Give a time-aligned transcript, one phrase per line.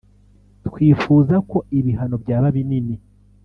[0.67, 2.95] twifuza ko ibihano byaba binini